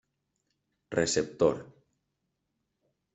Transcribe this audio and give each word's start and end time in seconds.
Receptor: 0.99 1.55